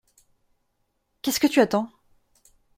[1.21, 1.91] Qu’est-ce que tu attends?